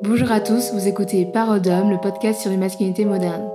[0.00, 3.50] Bonjour à tous, vous écoutez Parole le podcast sur les masculinités modernes.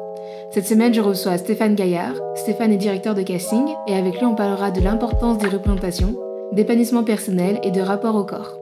[0.52, 2.16] Cette semaine, je reçois Stéphane Gaillard.
[2.36, 6.16] Stéphane est directeur de casting et avec lui, on parlera de l'importance des représentations,
[6.52, 8.58] d'épanouissement personnel et de rapport au corps.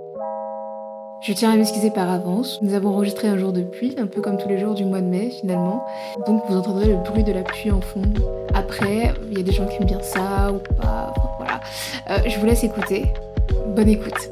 [1.22, 2.60] Je tiens à m'excuser par avance.
[2.62, 5.02] Nous avons enregistré un jour de pluie, un peu comme tous les jours du mois
[5.02, 5.84] de mai finalement.
[6.28, 8.04] Donc vous entendrez le bruit de la pluie en fond.
[8.54, 11.14] Après, il y a des gens qui aiment bien ça ou pas.
[11.38, 11.60] Voilà.
[12.12, 13.06] Euh, je vous laisse écouter.
[13.76, 14.32] Bonne écoute.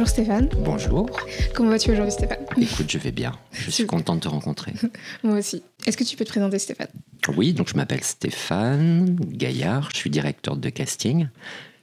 [0.00, 0.48] Bonjour Stéphane.
[0.64, 1.10] Bonjour.
[1.52, 2.38] Comment vas-tu aujourd'hui Stéphane?
[2.56, 3.32] Écoute, je vais bien.
[3.52, 4.72] Je suis contente de te rencontrer.
[5.22, 5.62] Moi aussi.
[5.84, 6.88] Est-ce que tu peux te présenter Stéphane?
[7.36, 11.28] Oui, donc je m'appelle Stéphane Gaillard, je suis directeur de casting.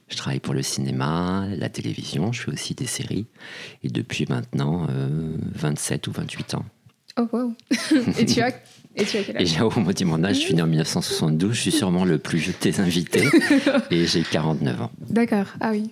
[0.08, 3.26] Je travaille pour le cinéma, la télévision, je fais aussi des séries.
[3.84, 4.88] Et depuis maintenant
[5.54, 6.64] 27 euh, ou 28 ans.
[7.18, 7.54] Oh wow
[8.18, 8.52] Et tu as,
[8.96, 9.42] et tu as quel âge?
[9.42, 12.18] Et j'ai au mot mon âge, je suis né en 1972, je suis sûrement le
[12.18, 13.28] plus vieux de tes invités.
[13.90, 14.90] et j'ai 49 ans.
[15.08, 15.90] D'accord, ah oui.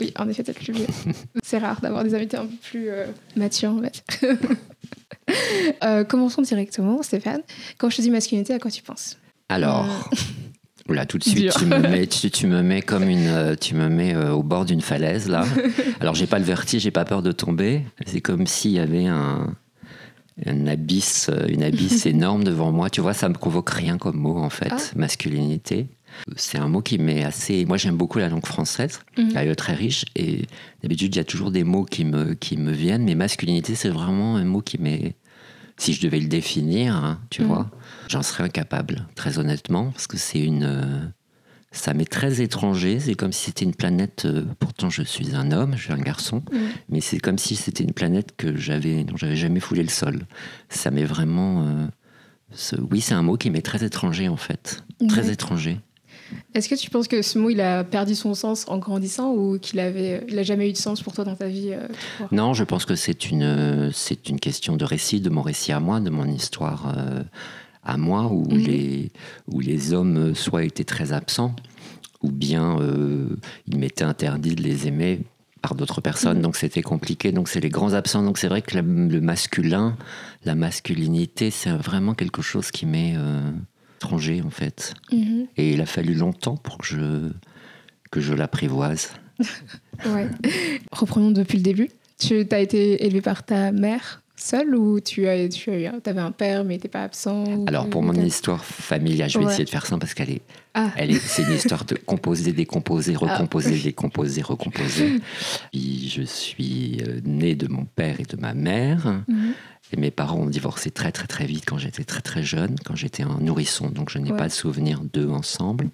[0.00, 0.86] Oui, en effet, peut-être plus vieux.
[1.42, 4.04] C'est rare d'avoir des invités un peu plus euh, matures, en fait.
[5.84, 7.42] euh, commençons directement, Stéphane.
[7.78, 9.16] Quand je te dis masculinité, à quoi tu penses?
[9.48, 10.16] Alors, euh,
[10.88, 13.88] Là, tout de suite, tu me, mets, tu, me mets comme une, euh, tu me
[13.88, 15.44] mets euh, au bord d'une falaise là.
[16.00, 17.82] Alors, j'ai pas le vertige, j'ai pas peur de tomber.
[18.06, 19.52] C'est comme s'il y avait un,
[20.46, 22.88] un abysse, une abysse énorme devant moi.
[22.88, 24.76] Tu vois, ça me provoque rien comme mot en fait, ah.
[24.94, 25.88] masculinité.
[26.36, 27.64] C'est un mot qui m'est assez.
[27.64, 29.32] Moi, j'aime beaucoup la langue française, mhm.
[29.34, 30.04] elle est très riche.
[30.14, 30.42] Et
[30.82, 33.04] d'habitude, il y a toujours des mots qui me, qui me viennent.
[33.04, 35.16] Mais masculinité, c'est vraiment un mot qui m'est
[35.78, 37.46] si je devais le définir, hein, tu mm.
[37.46, 37.70] vois,
[38.08, 40.64] j'en serais incapable, très honnêtement, parce que c'est une.
[40.64, 41.04] Euh,
[41.72, 43.00] ça m'est très étranger.
[43.00, 44.24] C'est comme si c'était une planète.
[44.24, 46.56] Euh, pourtant, je suis un homme, je suis un garçon, mm.
[46.88, 50.26] mais c'est comme si c'était une planète que j'avais, dont j'avais jamais foulé le sol.
[50.68, 51.66] Ça m'est vraiment.
[51.66, 51.86] Euh,
[52.90, 55.80] oui, c'est un mot qui m'est très étranger en fait, très étranger.
[56.54, 59.58] Est-ce que tu penses que ce mot, il a perdu son sens en grandissant ou
[59.58, 61.86] qu'il avait, il a jamais eu de sens pour toi dans ta vie euh,
[62.32, 65.80] Non, je pense que c'est une, c'est une question de récit, de mon récit à
[65.80, 67.22] moi, de mon histoire euh,
[67.84, 68.58] à moi, où, mhm.
[68.58, 69.12] les,
[69.48, 71.54] où les hommes soit étaient très absents,
[72.22, 73.28] ou bien euh,
[73.68, 75.20] il m'était interdit de les aimer
[75.62, 76.42] par d'autres personnes, mhm.
[76.42, 77.32] donc c'était compliqué.
[77.32, 78.22] Donc c'est les grands absents.
[78.22, 79.96] Donc c'est vrai que le masculin,
[80.44, 83.14] la masculinité, c'est vraiment quelque chose qui m'est
[83.96, 84.94] étranger en fait.
[85.12, 85.46] Mhm.
[85.56, 87.30] Et il a fallu longtemps pour que je,
[88.10, 89.10] que je l'apprivoise.
[90.06, 90.28] ouais.
[90.92, 91.90] Reprenons depuis le début.
[92.18, 96.64] Tu as été élevé par ta mère seule ou tu, as, tu avais un père
[96.64, 99.96] mais n'étais pas absent Alors pour mon histoire familiale, je vais essayer de faire ça
[99.98, 100.42] parce qu'elle est,
[100.74, 100.90] ah.
[100.96, 103.26] elle est, c'est une histoire de composer, décomposer, ah.
[103.26, 105.20] recomposer, décomposer, recomposer.
[105.72, 109.22] Puis je suis euh, né de mon père et de ma mère.
[109.26, 109.54] Mhm.
[109.92, 112.96] Et mes parents ont divorcé très très très vite quand j'étais très très jeune, quand
[112.96, 115.90] j'étais un nourrisson, donc je n'ai pas de souvenir d'eux ensemble.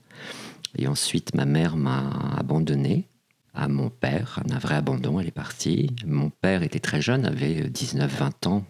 [0.78, 3.06] Et ensuite, ma mère m'a abandonné
[3.54, 5.90] à mon père, un vrai abandon, elle est partie.
[6.06, 8.64] Mon père était très jeune, avait 19-20 ans.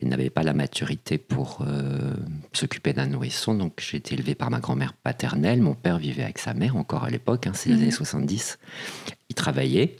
[0.00, 2.14] Il n'avait pas la maturité pour euh,
[2.52, 5.62] s'occuper d'un nourrisson, donc j'ai été élevé par ma grand-mère paternelle.
[5.62, 7.82] Mon père vivait avec sa mère encore à l'époque, hein, c'est les mhm.
[7.82, 8.58] années 70.
[9.30, 9.96] Il travaillait,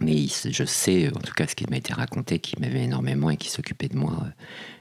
[0.00, 3.36] mais je sais, en tout cas, ce qui m'a été raconté, qu'il m'aimait énormément et
[3.36, 4.30] qui s'occupait de moi euh,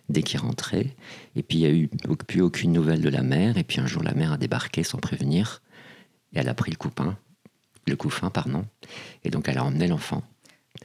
[0.09, 0.95] dès qu'il rentrait.
[1.35, 1.89] Et puis, il n'y a eu
[2.27, 3.57] plus aucune nouvelle de la mère.
[3.57, 5.61] Et puis, un jour, la mère a débarqué sans prévenir.
[6.33, 7.17] Et elle a pris le coupin,
[7.87, 8.65] le couffin, pardon.
[9.23, 10.23] Et donc, elle a emmené l'enfant.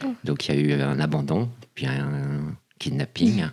[0.05, 0.15] Oh.
[0.25, 3.47] Donc, il y a eu un abandon, puis un kidnapping.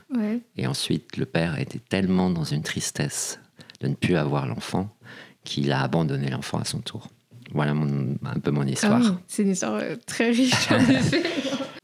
[0.55, 3.39] Et ensuite, le père était tellement dans une tristesse
[3.81, 4.95] de ne plus avoir l'enfant
[5.43, 7.09] qu'il a abandonné l'enfant à son tour.
[7.53, 9.01] Voilà un peu mon histoire.
[9.03, 11.23] Ah c'est une histoire euh, très riche, en effet.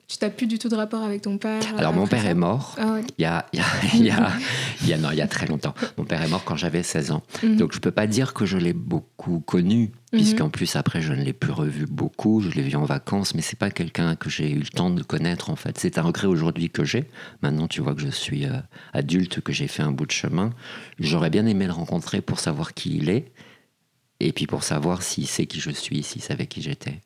[0.07, 2.75] Tu n'as plus du tout de rapport avec ton père Alors, mon père est mort
[2.77, 3.65] ah il, y a, il, y a,
[3.95, 4.31] il, y a,
[4.81, 5.73] il, y a, non, il y a très longtemps.
[5.97, 7.23] Mon père est mort quand j'avais 16 ans.
[7.41, 7.57] Mhm.
[7.57, 9.91] Donc, je ne peux pas dire que je l'ai beaucoup connu, mhm.
[10.11, 12.39] puisqu'en plus, après, je ne l'ai plus revu beaucoup.
[12.39, 15.01] Je l'ai vu en vacances, mais c'est pas quelqu'un que j'ai eu le temps de
[15.01, 15.79] connaître, en fait.
[15.79, 17.09] C'est un regret aujourd'hui que j'ai.
[17.41, 18.59] Maintenant, tu vois que je suis euh,
[18.93, 20.51] adulte, que j'ai fait un bout de chemin.
[20.99, 23.31] J'aurais bien aimé le rencontrer pour savoir qui il est
[24.19, 27.01] et puis pour savoir s'il sait qui je suis, s'il savait qui j'étais.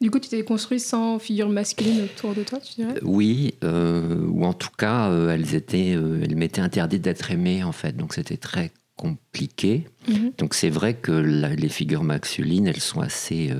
[0.00, 2.94] Du coup, tu t'es construit sans figure masculine autour de toi, tu dirais?
[3.02, 7.64] Oui, euh, ou en tout cas, euh, elles étaient, euh, elles m'étaient interdites d'être aimées
[7.64, 9.86] en fait, donc c'était très compliqué.
[10.08, 10.32] Mhm.
[10.38, 13.50] Donc c'est vrai que les figures masculines, elles sont assez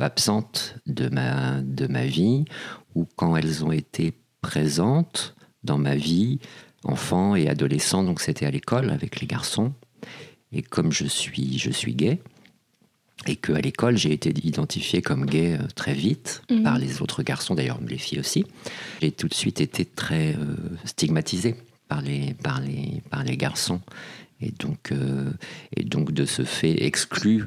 [0.00, 2.44] absentes de ma de ma vie,
[2.94, 6.40] ou quand elles ont été présentes dans ma vie,
[6.84, 9.74] enfant et adolescent, donc c'était à l'école avec les garçons.
[10.50, 12.20] Et comme je suis je suis gay,
[13.26, 16.62] et qu'à l'école, j'ai été identifié comme gay euh, très vite mhm.
[16.62, 18.44] par les autres garçons, d'ailleurs les filles aussi.
[19.02, 21.56] J'ai tout de suite été très euh, stigmatisé
[21.88, 23.80] par les, par, les, par les garçons.
[24.40, 25.30] Et donc, euh,
[25.76, 27.44] et donc, de ce fait, exclu,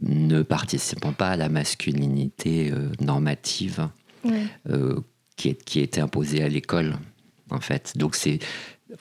[0.00, 3.88] ne participant pas à la masculinité normative
[5.34, 6.96] qui, est, qui était imposée à l'école,
[7.50, 7.94] en fait.
[7.96, 8.38] Donc c'est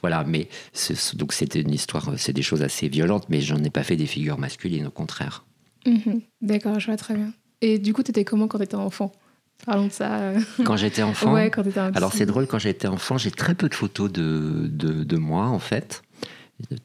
[0.02, 0.50] voilà, mais
[1.14, 4.08] donc c'était une histoire, c'est des choses assez violentes, mais j'en ai pas fait des
[4.08, 5.46] figures masculines, au contraire.
[5.88, 6.22] Mhm.
[6.42, 7.32] D'accord, je vois très bien.
[7.62, 9.12] Et du coup, tu étais comment quand tu étais enfant?
[9.66, 10.34] Parlons de ça.
[10.64, 13.70] Quand j'étais enfant Ouais, quand étais Alors c'est drôle, quand j'étais enfant, j'ai très peu
[13.70, 16.04] de photos de, de, de moi, en fait.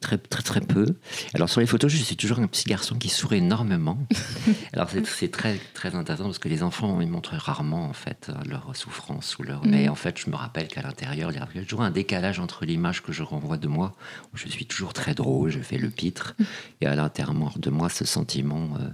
[0.01, 0.85] Très, très, très peu.
[1.33, 3.97] Alors, sur les photos, je suis toujours un petit garçon qui sourit énormément.
[4.73, 8.75] Alors, c'est très, très intéressant parce que les enfants, ils montrent rarement, en fait, leur
[8.75, 9.65] souffrance ou leur.
[9.65, 9.91] Mais mm.
[9.91, 13.01] en fait, je me rappelle qu'à l'intérieur, il y a toujours un décalage entre l'image
[13.01, 13.95] que je renvoie de moi,
[14.31, 16.43] où je suis toujours très drôle, je fais le pitre, mm.
[16.81, 18.89] et à l'intérieur de moi, ce sentiment euh,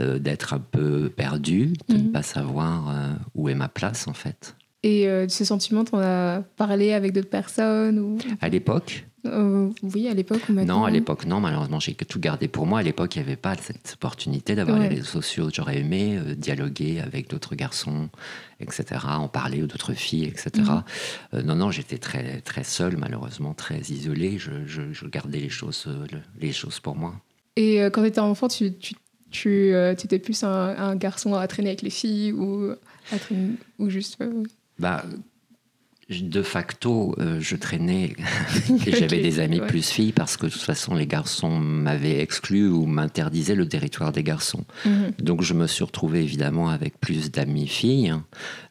[0.00, 2.12] euh, d'être un peu perdu, de ne mm.
[2.12, 4.56] pas savoir euh, où est ma place, en fait.
[4.84, 8.16] Et ce sentiment, tu en as parlé avec d'autres personnes ou...
[8.40, 11.40] À l'époque euh, oui, à l'époque Non, à l'époque, non.
[11.40, 12.80] Malheureusement, j'ai tout gardé pour moi.
[12.80, 15.50] À l'époque, il n'y avait pas cette opportunité d'avoir les réseaux sociaux.
[15.52, 18.08] J'aurais aimé euh, dialoguer avec d'autres garçons,
[18.60, 20.50] etc., en parler, ou d'autres filles, etc.
[20.56, 20.82] Mhm.
[21.34, 24.38] Euh, non, non, j'étais très, très seul, malheureusement, très isolé.
[24.38, 25.88] Je, je, gardais les choses,
[26.40, 27.14] les choses pour moi.
[27.56, 28.94] Et quand tu étais enfant, tu, tu,
[29.30, 32.70] tu étais plus un, garçon à traîner avec les filles ou,
[33.10, 34.22] à traîner, ou juste.
[34.78, 35.02] Bah,
[36.10, 38.16] de facto, euh, je traînais
[38.86, 42.66] et j'avais des amis plus filles parce que de toute façon, les garçons m'avaient exclu
[42.66, 44.64] ou m'interdisaient le territoire des garçons.
[44.86, 45.12] Mhm.
[45.20, 48.14] Donc je me suis retrouvé évidemment avec plus d'amis filles,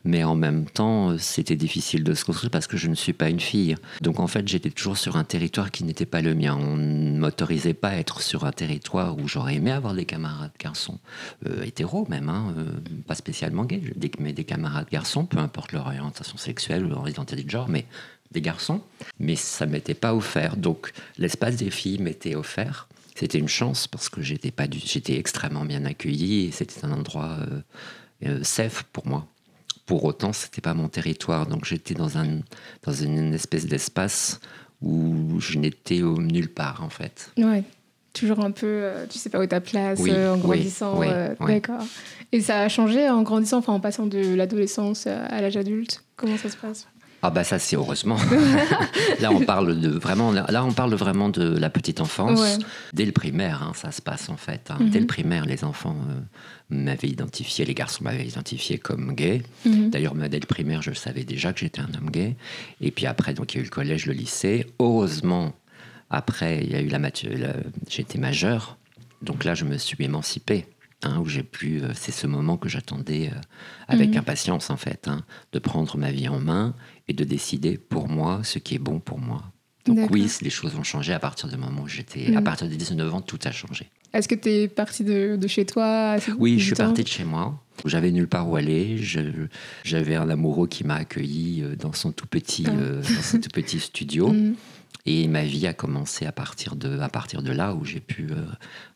[0.04, 3.30] mais en même temps, c'était difficile de se construire parce que je ne suis pas
[3.30, 3.76] une fille.
[4.02, 6.58] Donc en fait, j'étais toujours sur un territoire qui n'était pas le mien.
[6.60, 10.54] On ne m'autorisait pas à être sur un territoire où j'aurais aimé avoir des camarades
[10.60, 10.98] garçons,
[11.46, 12.66] euh, hétéros même, hein, euh,
[13.06, 17.27] pas spécialement gays, mais des camarades garçons, peu importe leur orientation sexuelle ou leur identité
[17.36, 17.86] de genre, mais
[18.32, 18.82] des garçons.
[19.20, 20.58] Mais ça m'était pas offert.
[20.58, 22.88] Donc l'espace des filles m'était offert.
[23.16, 26.92] C'était une chance parce que j'étais pas du, j'étais extrêmement bien accueilli et c'était un
[26.92, 27.62] endroit euh,
[28.28, 29.26] euh, safe pour moi.
[29.88, 32.42] Pour autant, c'était pas mon territoire, donc j'étais dans un
[32.84, 34.40] dans une espèce d'espace
[34.82, 37.32] où je n'étais nulle part en fait.
[37.38, 37.64] Ouais,
[38.14, 41.00] toujours un peu, euh, tu sais pas où ta place en grandissant.
[41.40, 41.84] D'accord.
[42.34, 46.04] Et ça a changé en grandissant, enfin en passant de l'adolescence à l'âge adulte?
[46.18, 46.86] Comment ça se passe?
[47.22, 48.18] Ah bah ça c'est heureusement.
[49.20, 52.60] là on parle de vraiment là on parle vraiment de la petite enfance
[52.94, 54.78] dès le primaire hein, ça se passe en fait hein.
[54.80, 55.08] dès le mhm.
[55.08, 56.20] primaire les enfants euh,
[56.70, 59.42] m'avaient identifié les garçons m'avaient identifié comme gay.
[59.66, 59.90] Mhm.
[59.90, 62.36] D'ailleurs dès le primaire je savais déjà que j'étais un homme gay
[62.82, 65.54] et puis après donc il y a eu le collège le lycée heureusement
[66.10, 67.54] après il y a eu la, la
[67.90, 68.78] j'étais majeur
[69.22, 70.66] donc là je me suis émancipé
[71.04, 73.40] Hein, où j'ai pu, euh, c'est ce moment que j'attendais euh,
[73.88, 74.18] avec mhm.
[74.18, 75.08] impatience en fait,
[75.52, 76.74] de prendre ma vie en main
[77.08, 79.44] et de décider pour moi ce qui est bon pour moi.
[79.88, 82.44] Donc oui, les choses ont changé à partir du moment où j'étais, à mhm.
[82.44, 83.90] partir de 19 ans, tout a changé.
[84.14, 87.62] Est-ce que tu es parti de, chez toi Oui, je suis parti de chez moi.
[87.86, 88.98] J'avais nulle part où aller.
[89.84, 92.72] J'avais un amoureux qui m'a accueilli euh, dans son tout petit, ah.
[92.72, 94.32] dans son tout petit studio.
[94.32, 94.56] Mhm.
[95.06, 98.28] Et ma vie a commencé à partir de, à partir de là où j'ai pu
[98.30, 98.46] euh,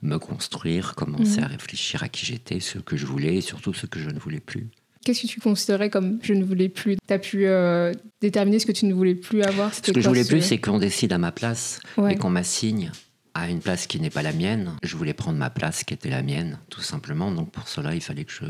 [0.02, 1.46] me construire, commencer mhm.
[1.46, 4.19] à réfléchir à qui j'étais, ce que je voulais et surtout ce que je ne
[4.19, 4.68] voulais plus.
[5.03, 6.98] Qu'est-ce que tu considérais comme je ne voulais plus?
[7.07, 9.74] Tu as pu euh, déterminer ce que tu ne voulais plus avoir?
[9.74, 12.92] Ce que je voulais plus, c'est qu'on décide à ma place et qu'on m'assigne
[13.33, 14.74] à une place qui n'est pas la mienne.
[14.83, 17.31] Je voulais prendre ma place qui était la mienne, tout simplement.
[17.31, 18.45] Donc pour cela, il fallait que je,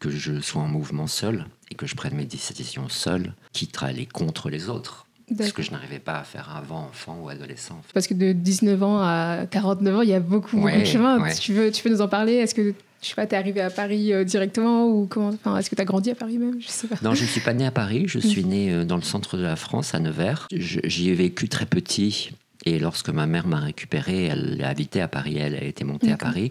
[0.00, 3.86] que je sois en mouvement seul et que je prenne mes décisions seul, quitte à
[3.86, 5.06] aller contre les autres.
[5.40, 7.80] Ce que je n'arrivais pas à faire avant, enfant ou adolescent.
[7.92, 11.28] Parce que de 19 ans à 49 ans, il y a beaucoup, de chemin.
[11.32, 12.34] Tu, veux, tu peux nous en parler?
[12.34, 12.74] Est-ce que
[13.06, 15.82] je sais pas, t'es arrivé à Paris euh, directement ou comment enfin, Est-ce que tu
[15.82, 16.60] as grandi à Paris même?
[16.60, 16.96] Je sais pas.
[17.02, 18.04] Non, je ne suis pas né à Paris.
[18.08, 18.48] Je suis mm.
[18.48, 20.48] né euh, dans le centre de la France, à Nevers.
[20.52, 22.32] J'y ai vécu très petit.
[22.64, 25.36] Et lorsque ma mère m'a récupéré, elle habitait à Paris.
[25.38, 26.50] Elle a été montée à Paris.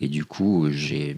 [0.00, 1.16] Et du coup, j'ai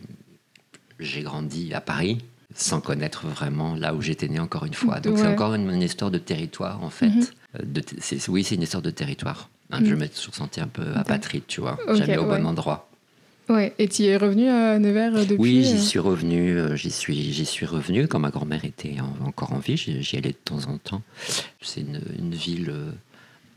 [1.22, 2.18] grandi à Paris
[2.54, 5.00] sans connaître vraiment là où j'étais né encore une fois.
[5.00, 7.08] Donc c'est encore une, histoire de territoire en fait.
[7.08, 7.24] Mhm.
[7.56, 7.82] Euh, de
[8.28, 9.48] oui, c'est une histoire de territoire.
[9.70, 10.00] Hein, Je mhm.
[10.00, 11.78] me suis senti un peu apatride, tu vois.
[11.94, 12.88] Jamais au bon endroit.
[13.48, 13.72] Ouais.
[13.78, 16.76] Et tu es revenu à Nevers euh, depuis Oui, j'y euh suis revenu.
[16.76, 19.76] J'y suis, j'y suis revenu quand ma grand-mère était encore en vie.
[19.76, 21.02] J'y allais de temps en temps.
[21.60, 22.72] C'est une, une, ville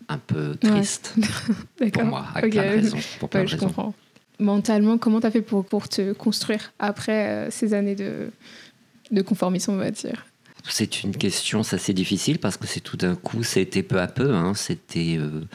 [0.07, 1.15] un peu triste
[1.93, 2.97] pour moi, à plein de raisons.
[3.19, 3.93] Pour plein de je comprends.
[4.39, 8.29] Mentalement, comment tu as fait pour, pour te construire après ces années de,
[9.11, 10.25] de conformisme, on va dire?
[10.67, 14.33] C'est une question assez difficile parce que c'est tout d'un coup, c'était peu à peu.
[14.33, 14.53] Hein.
[14.53, 15.45] c'était euh,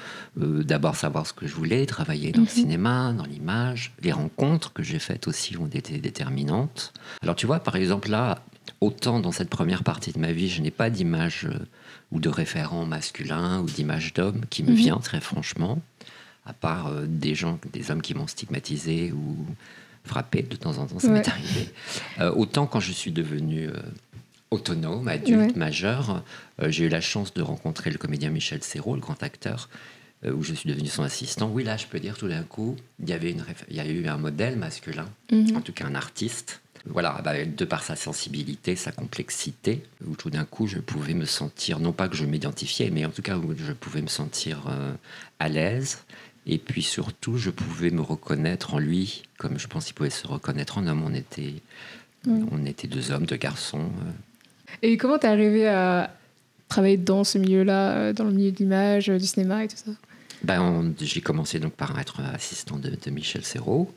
[0.40, 2.50] euh, d'abord savoir ce que je voulais, travailler dans le mhm.
[2.50, 3.92] cinéma, dans l'image.
[4.02, 6.92] Les rencontres que j'ai faites aussi ont été déterminantes.
[7.22, 8.42] Alors tu vois, par exemple là,
[8.80, 11.58] autant dans cette première partie de ma vie, je n'ai pas d'image euh,
[12.10, 14.76] ou de référent masculin ou d'image d'homme qui me mhm.
[14.76, 15.82] vient très franchement,
[16.46, 19.46] à part des gens, des hommes qui m'ont stigmatisé ou
[20.04, 21.70] frappé de temps en temps, ça m'est arrivé.
[22.36, 23.70] Autant quand je suis devenu
[24.54, 26.22] autonome, adulte, majeur.
[26.68, 29.68] J'ai eu la chance de rencontrer le comédien Michel Serrault, le grand acteur,
[30.24, 31.50] où je suis devenu son assistant.
[31.52, 33.86] Oui, là, je peux dire tout d'un coup, il y avait une, il y a
[33.86, 35.56] eu un modèle masculin, mhm.
[35.56, 40.30] en tout cas un artiste, voilà, bah, de par sa sensibilité, sa complexité, où tout
[40.30, 43.38] d'un coup je pouvais me sentir, non pas que je m'identifiais, mais en tout cas
[43.38, 44.92] où je pouvais me sentir euh,
[45.38, 46.02] à l'aise.
[46.46, 50.26] Et puis surtout, je pouvais me reconnaître en lui, comme je pense qu'il pouvait se
[50.26, 51.02] reconnaître en homme.
[51.02, 51.54] On était,
[52.26, 53.80] on était deux hommes, deux garçons.
[53.80, 54.10] Euh.
[54.82, 56.14] Et comment t'es arrivé à
[56.68, 59.92] travailler dans ce milieu-là, euh, dans le milieu de l'image, du cinéma et tout ça?
[60.42, 63.90] Ben, J'ai commencé donc par être assistant de, de Michel Serrault,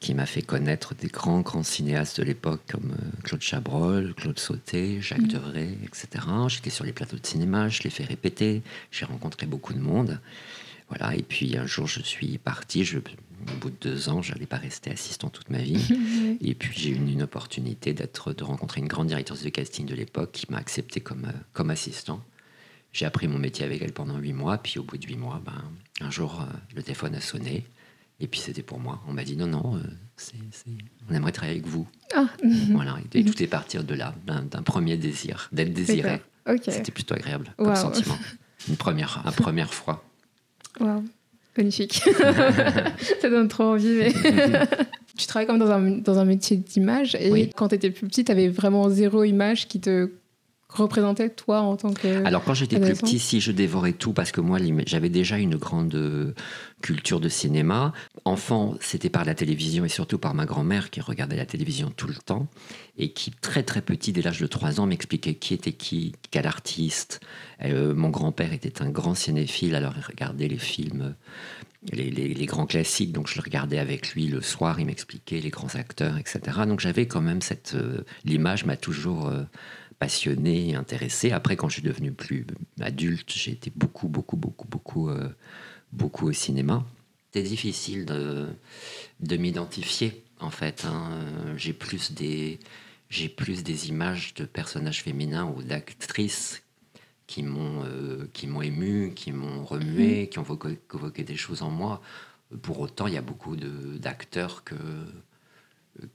[0.00, 4.38] qui m'a fait connaître des grands, grands cinéastes de l'époque comme euh, Claude Chabrol, Claude
[4.38, 5.28] Sauté, Jacques mmh.
[5.28, 6.24] Deray, etc.
[6.48, 10.20] J'étais sur les plateaux de cinéma, je les fais répéter, j'ai rencontré beaucoup de monde.
[10.88, 12.98] Voilà, et puis un jour je suis parti, je,
[13.52, 16.38] au bout de deux ans, je n'allais pas rester assistant toute ma vie.
[16.40, 19.94] et puis j'ai eu une, opportunité d'être, de rencontrer une grande directrice de casting de
[19.94, 22.22] l'époque qui m'a accepté comme, euh, comme assistant.
[22.92, 25.42] J'ai appris mon métier avec elle pendant huit mois, puis au bout de huit mois,
[25.44, 25.62] ben,
[26.00, 27.66] un jour euh, le téléphone a sonné.
[28.20, 29.00] Et puis c'était pour moi.
[29.06, 29.80] On m'a dit non, non, euh,
[31.08, 31.86] on aimerait travailler avec vous.
[32.14, 32.26] Ah.
[32.70, 36.20] Voilà, et, tout est parti de là, d'un premier désir, d'être désiré.
[36.62, 38.18] C'était plutôt agréable comme sentiment.
[38.68, 40.04] Une première, une première fois.
[40.80, 41.04] Waouh,
[41.58, 42.02] magnifique.
[43.20, 44.12] Ça donne trop envie.
[45.18, 48.24] tu travailles comme dans un, dans un métier d'image et quand tu étais plus petit,
[48.24, 50.10] tu avais vraiment zéro image qui te
[50.68, 54.32] représentait toi en tant que Alors quand j'étais plus petit, si je dévorais tout parce
[54.32, 56.34] que moi j'avais déjà une grande euh,
[56.82, 57.92] culture de cinéma.
[58.24, 62.06] Enfant, c'était par la télévision et surtout par ma grand-mère qui regardait la télévision tout
[62.06, 62.48] le temps
[62.98, 66.46] et qui très très petit dès l'âge de 3 ans m'expliquait qui était qui, quel
[66.46, 67.20] artiste.
[67.62, 71.14] Euh, mon grand-père était un grand cinéphile alors il regardait les films
[71.92, 75.50] les, les, grands classiques, donc je le regardais avec lui le soir, il m'expliquait les
[75.50, 76.40] grands acteurs, etc.
[76.66, 77.74] Donc j'avais quand même cette...
[77.76, 79.30] Euh, l'image m'a toujours
[79.98, 81.32] passionné intéressé.
[81.32, 82.46] Après, quand je suis devenu plus
[82.80, 85.28] adulte, j'ai été beaucoup, beaucoup, beaucoup, beaucoup, euh,
[85.92, 86.84] beaucoup au cinéma.
[87.26, 88.46] C'était difficile de,
[89.20, 90.84] de m'identifier, en fait.
[90.84, 91.10] Hein.
[91.56, 92.58] J'ai plus des
[93.10, 96.62] j'ai plus des images de personnages féminins ou d'actrices
[97.26, 100.28] qui m'ont euh, qui m'ont ému, qui m'ont remué, mmh.
[100.28, 102.02] qui ont provoqué des choses en moi.
[102.62, 104.74] Pour autant, il y a beaucoup d'acteurs que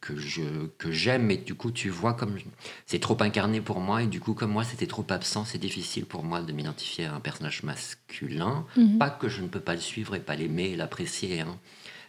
[0.02, 2.38] que je que j'aime mais du coup tu vois comme
[2.86, 6.06] c'est trop incarné pour moi et du coup comme moi c'était trop absent c'est difficile
[6.06, 8.66] pour moi de m'identifier à un personnage masculin.
[8.78, 8.98] Mhm.
[8.98, 11.58] pas que je ne peux pas le suivre et pas l'aimer et l'apprécier hein.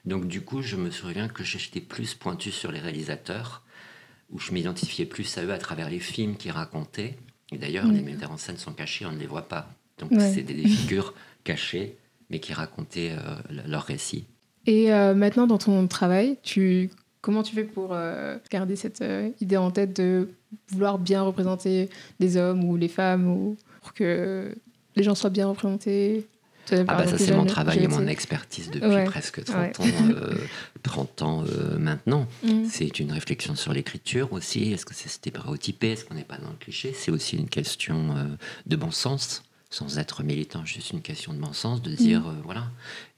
[0.05, 3.65] donc du coup je me souviens que j'étais plus pointu sur les réalisateurs
[4.31, 7.17] où je m'identifiais plus à eux à travers les films qu'ils racontaient.
[7.53, 9.71] Et d'ailleurs les metteurs en scène sont cachés on ne les voit pas.
[9.99, 11.15] Donc c'est des, figures
[11.45, 11.97] cachées
[12.31, 14.25] mais qui racontaient euh, leur récit.
[14.67, 16.91] Et euh, maintenant dans ton travail tu
[17.25, 20.29] Comment tu fais pour euh, garder cette euh, idée en tête de
[20.69, 21.89] vouloir bien représenter
[22.21, 24.55] les hommes ou les femmes ou pour que
[24.95, 26.27] les gens soient bien représentés?
[26.71, 29.85] Ah bah ça c'est mon travail et mon expertise depuis presque 30 ans,
[30.83, 31.45] 30 euh, ans
[31.79, 32.27] maintenant.
[32.43, 32.67] Mm.
[32.69, 34.75] C'est une réflexion sur l'écriture aussi.
[34.75, 36.93] Est-ce que c'est stéréotypé Est-ce qu'on n'est pas dans le cliché?
[36.95, 39.43] C'est aussi une question de bon sens
[39.75, 42.27] sans être militant, juste une question de bon sens, de dire, mm.
[42.29, 42.71] euh, voilà,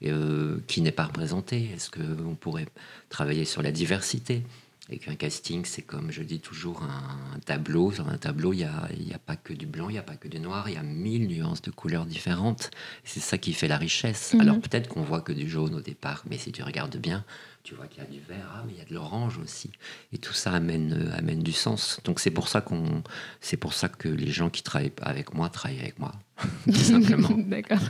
[0.04, 2.66] euh, qui n'est pas représenté Est-ce qu'on pourrait
[3.10, 4.42] travailler sur la diversité?
[4.88, 7.90] Et qu'un casting, c'est comme je dis toujours un, tableau.
[7.90, 10.02] Sur un tableau, il n'y a, y a, pas que du blanc, il n'y a
[10.02, 12.70] pas que du noir, il y a mille nuances de couleurs différentes.
[13.02, 14.32] C'est ça qui fait la richesse.
[14.32, 14.40] Mm.
[14.40, 17.24] Alors peut-être qu'on voit que du jaune au départ, mais si tu regardes bien,
[17.66, 19.72] tu vois qu'il y a du vert, ah, mais il y a de l'orange aussi.
[20.12, 21.98] Et tout ça amène, euh, amène du sens.
[22.04, 23.02] Donc c'est pour ça qu'on,
[23.40, 26.12] c'est pour ça que les gens qui travaillent avec moi travaillent avec moi,
[26.64, 27.28] tout simplement.
[27.36, 27.80] D'accord.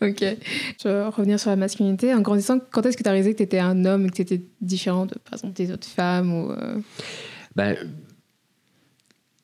[0.00, 0.24] ok.
[0.80, 2.14] Je vais revenir sur la masculinité.
[2.14, 4.14] En grandissant, quand est-ce que tu as réalisé que tu étais un homme et que
[4.14, 6.80] tu étais différent de, par exemple, des autres femmes ou, euh?
[7.56, 7.76] ben,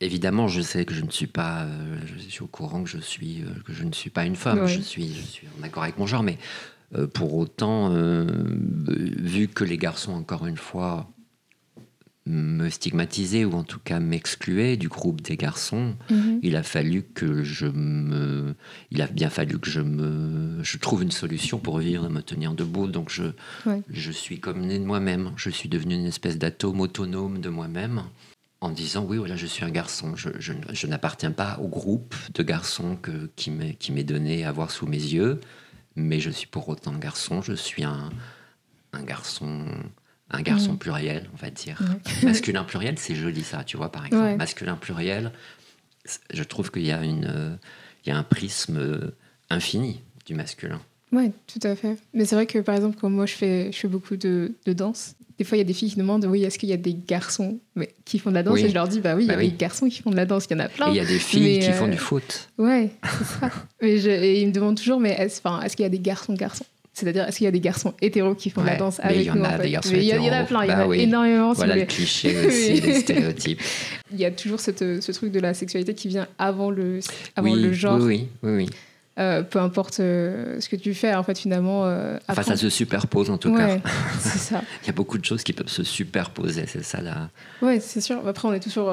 [0.00, 2.99] Évidemment, je sais que je ne suis pas, euh, je suis au courant que je
[2.99, 4.66] suis, que je ne suis pas une femme.
[4.66, 6.38] Je suis, je suis en accord avec mon genre, mais
[6.94, 8.26] euh, pour autant, euh,
[8.87, 11.08] vu que les garçons, encore une fois,
[12.26, 16.38] me stigmatisaient ou en tout cas m'excluaient du groupe des garçons, mhm.
[16.42, 18.54] il a fallu que je me,
[18.90, 22.22] il a bien fallu que je me, je trouve une solution pour vivre et me
[22.22, 22.87] tenir debout.
[22.87, 23.25] Donc je,
[23.90, 25.32] je suis comme né de moi-même.
[25.37, 28.04] Je suis devenu une espèce d'atome autonome de moi-même
[28.61, 30.14] en disant oui voilà je suis un garçon.
[30.14, 34.70] Je, je, je n'appartiens pas au groupe de garçons que, qui m'est donné à voir
[34.70, 35.40] sous mes yeux
[35.96, 37.42] mais je suis pour autant garçon.
[37.42, 38.11] Je suis un,
[38.92, 39.66] un garçon,
[40.30, 40.78] un garçon mm.
[40.78, 41.80] pluriel, on va dire.
[42.22, 44.37] Masculin pluriel, c'est joli ça, tu vois, par exemple.
[44.37, 45.32] Masculin pluriel,
[46.32, 47.58] je trouve qu'il y a une,
[48.04, 49.12] il y a un prisme
[49.50, 50.80] infini du masculin.
[51.12, 51.99] Oui, tout à fait.
[52.14, 54.72] Mais c'est vrai que par exemple, comme moi je fais, je fais beaucoup de, de
[54.72, 56.76] danse, des fois, il y a des filles qui demandent oui, est-ce qu'il y a
[56.76, 57.60] des garçons?
[57.74, 58.58] Mais, qui font de la danse?
[58.58, 60.16] Et je leur dis bah oui, il y a bah des garçons qui font de
[60.16, 60.88] la danse, il y en a plein.
[60.90, 62.50] il y a des filles qui font du foot.
[62.58, 63.50] Ouais, c'est ça.
[63.80, 66.64] et ils me demandent toujours mais est-ce est qu'il y a des garçons garçons?
[66.94, 69.22] C'est-à-dire, est-ce qu'il y a des garçons hétéros qui font de la danse avec nous
[69.22, 70.22] Il y en a des garçons hétéros.
[70.22, 71.52] Il y en a plein, il y en a bah énormément.
[71.54, 73.62] Voilà le cliché aussi, les stéréotypes.
[74.12, 77.00] Il y a toujours cette, ce truc de la sexualité qui vient avant le,
[77.34, 77.98] avant le genre.
[77.98, 78.66] Oui, oui, oui.
[79.19, 81.85] Euh, peu importe euh, ce que tu fais, en fait, finalement.
[81.85, 83.78] Euh, enfin, ça se superpose en tout cas.
[84.19, 84.62] c'est ça.
[84.83, 87.28] Il y a beaucoup de choses qui peuvent se superposer, c'est ça là.
[87.61, 88.26] Ouais, c'est sûr.
[88.26, 88.90] Après, on est toujours,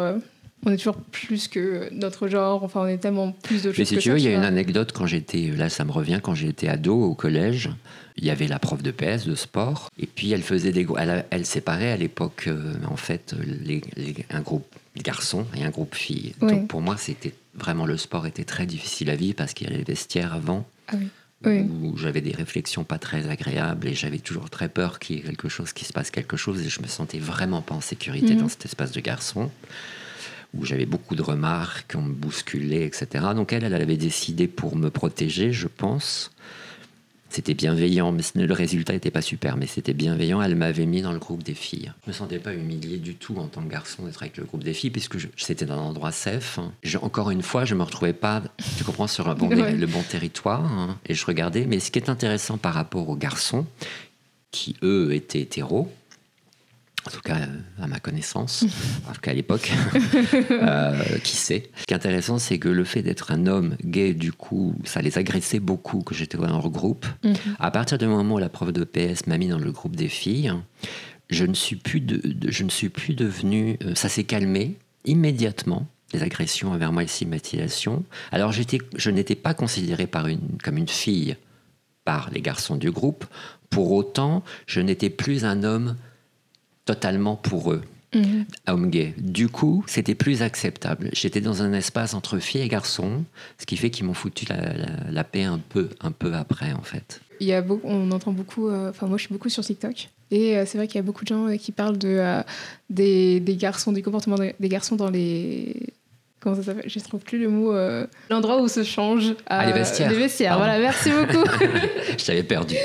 [0.65, 2.63] on est toujours plus que notre genre.
[2.63, 3.79] Enfin, on est tellement plus de choses.
[3.79, 6.19] Mais si tu veux, il y a une anecdote quand j'étais là, ça me revient
[6.21, 7.69] quand j'étais ado au collège.
[8.17, 11.25] Il y avait la prof de PS de sport, et puis elle faisait des, elle,
[11.29, 12.49] elle séparait à l'époque
[12.91, 13.33] en fait
[13.65, 13.81] les,
[14.29, 16.33] un groupe garçons et un groupe filles.
[16.41, 19.69] Donc pour moi, c'était vraiment le sport était très difficile à vivre parce qu'il y
[19.69, 20.67] avait les vestiaires avant.
[20.87, 20.95] Ah
[21.45, 25.21] où j'avais des réflexions pas très agréables et j'avais toujours très peur qu'il y ait
[25.21, 28.33] quelque chose, qui se passe quelque chose et je me sentais vraiment pas en sécurité
[28.33, 28.41] mhm.
[28.41, 29.49] dans cet espace de garçon
[30.53, 33.25] où j'avais beaucoup de remarques, on me bousculait, etc.
[33.35, 36.31] Donc elle, elle avait décidé pour me protéger, je pense,
[37.29, 40.41] c'était bienveillant, mais le résultat n'était pas super, mais c'était bienveillant.
[40.41, 41.91] Elle m'avait mis dans le groupe des filles.
[42.05, 44.63] Je me sentais pas humilié du tout en tant que garçon d'être avec le groupe
[44.63, 46.59] des filles, puisque c'était dans un endroit safe.
[47.01, 48.41] encore une fois, je me retrouvais pas,
[48.77, 50.65] tu comprends, sur le bon territoire.
[50.65, 51.65] Hein, et je regardais.
[51.65, 53.65] Mais ce qui est intéressant par rapport aux garçons,
[54.51, 55.91] qui eux étaient hétéros,
[57.07, 57.37] en tout cas
[57.81, 58.65] à ma connaissance,
[59.09, 59.71] en tout cas à l'époque,
[60.51, 61.69] euh, qui sait.
[61.75, 65.01] Ce qui est intéressant, c'est que le fait d'être un homme gay, du coup, ça
[65.01, 67.05] les agressait beaucoup que j'étais dans leur groupe.
[67.23, 67.35] Mhm.
[67.59, 70.09] À partir du moment où la prof de PS m'a mis dans le groupe des
[70.09, 70.53] filles,
[71.29, 73.77] je ne suis plus, de, je ne suis plus devenu...
[73.83, 78.03] Euh, ça s'est calmé immédiatement les agressions envers moi, les stigmatisations.
[78.31, 81.37] Alors j'étais, je n'étais pas considéré par une, comme une fille
[82.03, 83.25] par les garçons du groupe.
[83.69, 85.95] Pour autant, je n'étais plus un homme
[86.89, 87.83] totalement pour eux.
[88.15, 88.21] Mmh.
[88.67, 89.13] Homme gay.
[89.19, 91.11] Du coup, c'était plus acceptable.
[91.13, 93.23] J'étais dans un espace entre filles et garçons,
[93.59, 94.47] ce qui fait qu'ils m'ont foutu
[95.11, 97.21] la, paix un peu, un peu après, en fait.
[97.39, 100.09] Il y a beaucoup, on entend beaucoup, euh, enfin moi je suis beaucoup sur TikTok,
[100.31, 102.41] et euh, c'est vrai qu'il y a beaucoup de gens euh, qui parlent de,
[102.89, 105.93] des, des, garçons, du comportement des garçons dans les,
[106.39, 106.89] comment ça s'appelle?
[106.89, 107.71] Je ne trouve plus le mot.
[108.31, 109.35] L'endroit où se change.
[109.45, 110.09] Ah, les vestiaires.
[110.09, 111.45] Les vestiaires, voilà, merci beaucoup.
[112.17, 112.75] je t'avais perdu.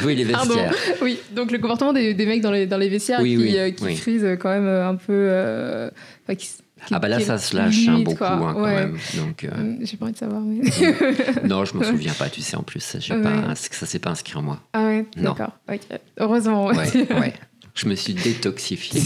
[0.06, 0.74] Oui, les vestiaires.
[1.02, 3.96] Oui, donc le comportement des, des mecs dans les, dans les vestiaires qui, euh, qui
[3.96, 5.90] frisent quand même euh, un peu.
[6.90, 8.96] ah bah là, ça se lâche hein, beaucoup hein, quand même.
[9.16, 9.46] Donc,
[9.82, 10.42] J'ai pas envie de savoir.
[10.42, 10.60] Mais...
[11.44, 12.94] non, je m'en souviens pas, tu sais, en plus.
[12.94, 13.22] Ouais.
[13.22, 14.60] Pas, ça s'est pas inscrit en moi.
[14.72, 15.58] Ah ouais, d'accord.
[16.18, 16.66] Heureusement.
[16.66, 16.76] Ouais,
[17.10, 17.34] ouais.
[17.74, 19.00] Je me suis détoxifié.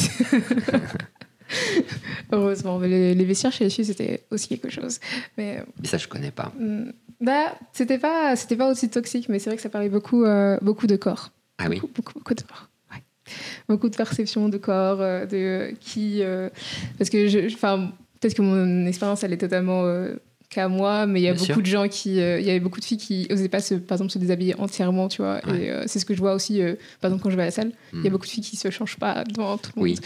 [2.32, 4.98] Heureusement, les, les, vestiaires chez les filles, c'était aussi quelque chose.
[5.36, 6.52] Mais, mais ça, je connais pas.
[6.58, 6.90] Hmm.
[7.20, 10.58] Bah, c'était pas, c'était pas aussi toxique, mais c'est vrai que ça parlait beaucoup, euh,
[10.62, 11.30] beaucoup de corps.
[11.58, 11.92] Ah beaucoup, oui.
[11.94, 12.68] Beaucoup, beaucoup de corps.
[12.92, 13.02] Ouais.
[13.68, 16.22] Beaucoup de perception de corps, euh, de qui.
[16.22, 16.50] Euh,
[16.98, 19.84] parce que, enfin, peut-être que mon expérience, elle est totalement
[20.50, 22.84] qu'à moi, mais il y a beaucoup de gens qui, il y avait beaucoup de
[22.84, 25.40] filles qui osaient pas se, par exemple, se déshabiller entièrement, tu vois.
[25.54, 26.60] Et c'est ce que je vois aussi,
[27.00, 28.12] par exemple, quand je vais à la salle, il y a hmm.
[28.12, 29.98] beaucoup de filles qui se changent pas devant tout le monde.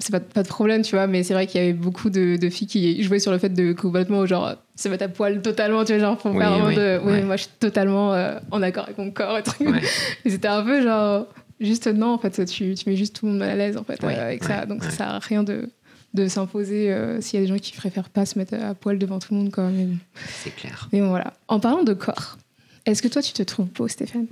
[0.00, 2.36] C'est pas, pas de problème, tu vois, mais c'est vrai qu'il y avait beaucoup de,
[2.36, 5.84] de, filles qui jouaient sur le fait de complètement, genre, se mettre à poil totalement,
[5.84, 7.00] tu vois, genre, pour faire oui, de.
[7.04, 9.68] Oui, moi, je suis totalement euh, en accord avec mon corps et trucs.
[10.24, 11.26] Et c'était un peu genre,
[11.60, 14.02] juste non, en fait, tu, tu mets juste tout le monde à l'aise, en fait,
[14.02, 14.66] euh, avec ça.
[14.66, 15.68] Donc, ça sert à rien de,
[16.14, 18.98] de s'imposer euh, s'il y a des gens qui préfèrent pas se mettre à poil
[18.98, 19.98] devant tout le monde, quand même.
[20.42, 20.88] C'est clair.
[20.92, 21.34] Mais bon, voilà.
[21.48, 22.38] En parlant de corps,
[22.86, 24.26] est-ce que toi, tu te trouves beau, Stéphane?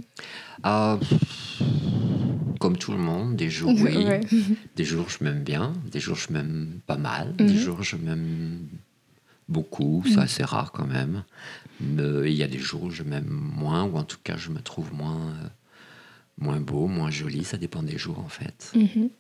[0.63, 0.99] Ah,
[2.59, 4.07] Comme tout le monde, des jours oui,
[4.77, 7.57] des jours je m'aime bien, des jours je m'aime pas mal, des mhm.
[7.57, 8.67] jours je m'aime
[9.49, 10.19] beaucoup, c'est mhm.
[10.19, 11.25] assez rare quand même.
[11.81, 14.51] Mais il y a des jours où je m'aime moins, ou en tout cas je
[14.51, 15.49] me trouve moins, euh,
[16.39, 18.73] moins beau, moins joli, ça dépend des jours en fait.
[18.75, 19.11] Mhm.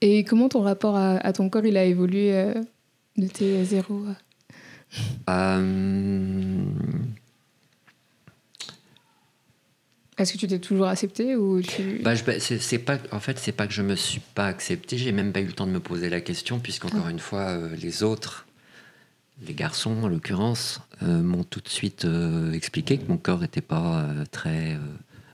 [0.00, 2.54] Et comment ton rapport à, ton corps il a évolué euh,
[3.16, 4.04] de tes zéros
[5.30, 6.64] euh,
[10.16, 12.00] Est-ce que tu t'es toujours accepté ou tu...
[12.02, 15.32] bah, c'est, pas, en fait, c'est pas que je me suis pas accepté, j'ai même
[15.32, 17.10] pas eu le temps de me poser la question, puisqu'encore ah.
[17.10, 18.46] une fois, euh, les autres,
[19.44, 23.60] les garçons en l'occurrence, euh, m'ont tout de suite euh, expliqué que mon corps n'était
[23.60, 24.78] pas très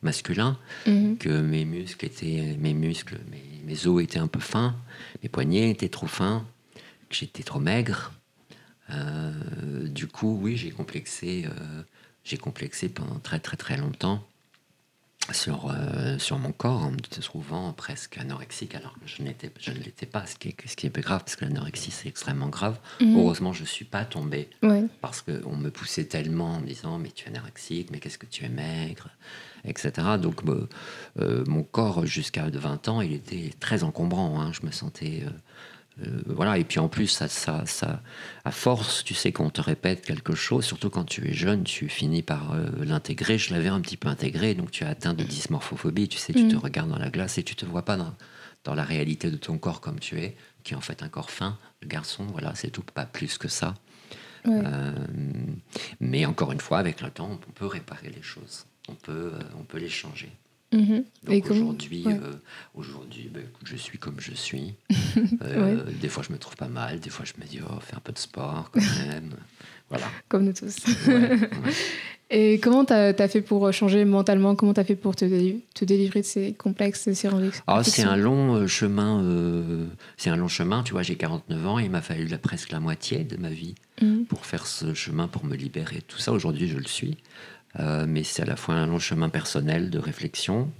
[0.02, 1.18] masculin, mhm.
[1.18, 4.74] que mes muscles étaient, mes muscles, mes, mes, os étaient un peu fins,
[5.22, 6.46] mes poignets étaient trop fins,
[7.10, 8.12] que j'étais trop maigre.
[9.84, 11.44] du coup, oui, j'ai complexé,
[12.24, 14.26] j'ai complexé pendant très très très longtemps
[15.32, 19.70] sur, euh, sur mon corps en me trouvant presque anorexique alors que je, n'étais, je
[19.70, 22.48] ne l'étais pas, ce qui, est, ce qui est grave parce que l'anorexie c'est extrêmement
[22.48, 22.78] grave.
[23.00, 23.18] Mhm.
[23.18, 24.48] Heureusement, je ne suis pas tombée
[25.00, 28.26] parce qu'on me poussait tellement en me disant Mais tu es anorexique, mais qu'est-ce que
[28.26, 29.08] tu es maigre,
[29.64, 29.92] etc.
[30.20, 30.68] Donc, euh,
[31.18, 34.40] euh, mon corps, jusqu'à 20 ans, il était très encombrant.
[34.40, 34.52] Hein.
[34.52, 35.24] Je me sentais.
[36.02, 38.02] Euh, voilà, et puis en plus, ça, ça, ça,
[38.44, 41.88] à force, tu sais, qu'on te répète quelque chose, surtout quand tu es jeune, tu
[41.88, 43.38] finis par euh, l'intégrer.
[43.38, 46.08] Je l'avais un petit peu intégré, donc tu as atteint de dysmorphophobie.
[46.08, 46.58] Tu sais, tu te mm.
[46.58, 48.14] regardes dans la glace et tu te vois pas dans,
[48.64, 51.30] dans, la réalité de ton corps comme tu es, qui est en fait un corps
[51.30, 53.74] fin, le garçon, voilà, c'est tout, pas plus que ça.
[54.46, 54.92] Euh,
[56.00, 59.64] mais encore une fois, avec le temps, on peut réparer les choses, on peut, on
[59.64, 60.30] peut les changer.
[60.72, 61.04] Mhm.
[61.26, 62.34] aujourd'hui, euh,
[62.74, 64.74] aujourd'hui ben, je suis comme je suis.
[65.42, 67.00] Euh, des fois, je me trouve pas mal.
[67.00, 69.30] Des fois, je me dis, oh, fais un peu de sport quand même.
[69.88, 70.06] voilà.
[70.28, 70.76] Comme nous tous.
[72.30, 74.54] Et comment tu as, fait pour changer mentalement?
[74.54, 75.24] Comment tu as fait pour te,
[75.74, 77.28] te, délivrer de ces complexes, de ces
[77.66, 79.24] ah, C'est un long euh, chemin.
[80.16, 80.82] c'est un long chemin.
[80.84, 83.74] Tu vois, j'ai 49 ans et il m'a fallu presque la moitié de ma vie
[84.00, 84.26] mhm.
[84.26, 86.02] pour faire ce chemin, pour me libérer.
[86.06, 87.16] Tout ça, aujourd'hui, je le suis.
[87.78, 90.70] Euh, mais c'est à la fois un long chemin personnel de réflexion,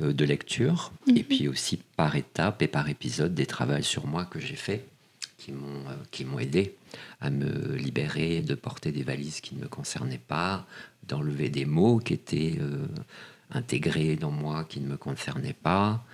[0.00, 1.16] euh, de lecture, mhm.
[1.16, 4.84] et puis aussi par étapes et par épisode des travaux sur moi que j'ai fait
[5.38, 6.76] qui m'ont euh, qui m'ont aidé
[7.20, 10.66] à me libérer de porter des valises qui ne me concernaient pas,
[11.08, 12.58] d'enlever des mots qui étaient
[13.52, 16.04] intégrés dans moi qui ne me concernaient pas,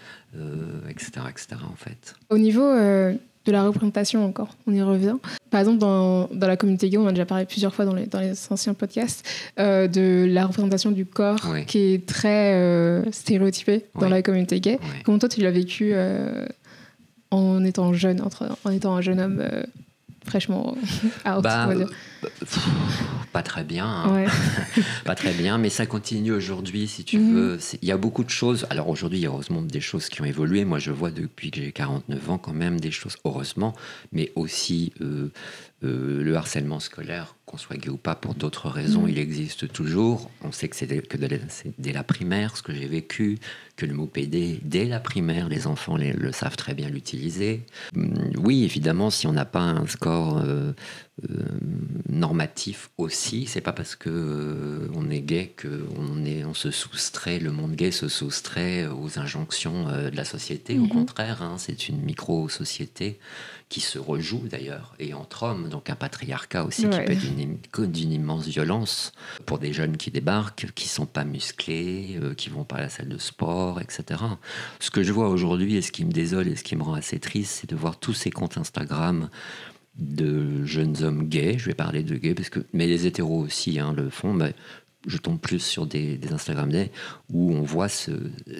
[0.88, 1.56] etc., etc.
[1.64, 2.14] En fait.
[2.28, 2.72] Au niveau
[3.46, 5.16] de la représentation encore, on y revient.
[5.50, 8.06] Par exemple, dans, dans la communauté gay, on a déjà parlé plusieurs fois dans les,
[8.06, 9.26] dans les anciens podcasts,
[9.58, 14.78] euh, de la représentation du corps qui est très euh, stéréotypée dans la communauté gay.
[15.04, 16.46] Comment toi, tu l'as vécu euh,
[17.30, 19.42] en étant jeune, entre, en étant un jeune homme
[20.26, 20.76] fraîchement
[21.26, 21.68] out, bah,
[23.32, 23.86] Pas très bien.
[23.86, 24.26] Hein.
[25.04, 27.34] pas très bien, mais ça continue aujourd'hui, si tu mhm.
[27.34, 27.58] veux.
[27.82, 28.66] Il y a beaucoup de choses.
[28.70, 30.64] Alors aujourd'hui, il y a heureusement des choses qui ont évolué.
[30.64, 33.74] Moi, je vois depuis que j'ai 49 ans quand même des choses, heureusement,
[34.12, 35.30] mais aussi euh,
[35.84, 39.10] euh, le harcèlement scolaire, qu'on soit gay ou pas, pour d'autres raisons, mm.
[39.10, 40.30] il existe toujours.
[40.42, 41.18] On sait que c'est que
[41.78, 43.38] dès la primaire, ce que j'ai vécu,
[43.76, 47.62] que le mot PD, dès la primaire, les enfants le savent très bien l'utiliser.
[47.94, 50.72] Mm, oui, évidemment, si on n'a pas un score euh,
[51.28, 51.42] euh,
[52.08, 57.52] normatif aussi, c'est pas parce que on est gay qu'on est, on se soustrait, le
[57.52, 60.78] monde gay se soustrait aux injonctions de la société.
[60.78, 60.88] Au mm-hmm.
[60.88, 63.18] contraire, hein, c'est une micro-société
[63.68, 68.12] qui se rejoue d'ailleurs, et entre hommes, donc un patriarcat aussi qui peut être d'une
[68.12, 69.12] immense violence
[69.44, 72.88] pour des jeunes qui débarquent, qui sont pas musclés, euh, qui vont pas à la
[72.88, 74.22] salle de sport, etc.
[74.80, 76.94] Ce que je vois aujourd'hui et ce qui me désole et ce qui me rend
[76.94, 79.28] assez triste, c'est de voir tous ces comptes Instagram
[79.98, 83.78] de jeunes hommes gays, je vais parler de gays, parce que, mais les hétéros aussi
[83.78, 84.38] hein, le font,
[85.06, 86.90] je tombe plus sur des, Instagram Day
[87.30, 88.10] où on voit ce,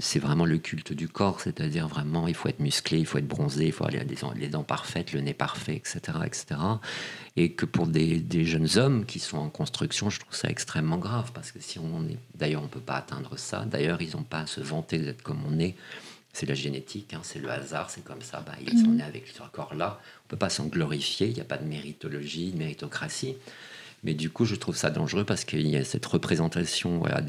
[0.00, 3.26] c'est vraiment le culte du corps, c'est-à-dire vraiment il faut être musclé, il faut être
[3.26, 6.60] bronzé, il faut aller à des, les dents parfaites, le nez parfait, etc., etc.
[7.36, 11.32] Et que pour des, jeunes hommes qui sont en construction, je trouve ça extrêmement grave
[11.32, 13.64] parce que si on est, d'ailleurs on peut pas atteindre ça.
[13.64, 15.74] D'ailleurs ils n'ont pas à se vanter d'être comme on est.
[16.32, 18.42] C'est la génétique, hein, c'est le hasard, c'est comme ça.
[18.44, 19.98] Bah, ils sont nés avec ce corps-là.
[20.26, 21.28] On peut pas s'en glorifier.
[21.28, 23.36] Il n'y a pas de méritologie, de méritocratie.
[24.06, 27.20] Mais du coup, je trouve ça dangereux parce qu'il y a cette représentation, voilà,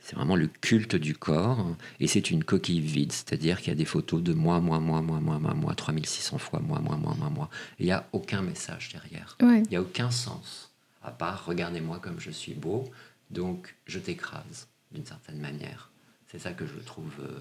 [0.00, 3.76] c'est vraiment le culte du corps, et c'est une coquille vide, c'est-à-dire qu'il y a
[3.76, 7.14] des photos de moi, moi, moi, moi, moi, moi, moi, 3600 fois moi, moi, moi,
[7.16, 7.48] moi, moi.
[7.78, 9.38] Il n'y a aucun message derrière.
[9.40, 12.90] Il n'y a aucun sens, à part regardez-moi comme je suis beau,
[13.30, 15.92] donc je t'écrase d'une certaine manière.
[16.26, 17.38] C'est ça que je trouve, euh,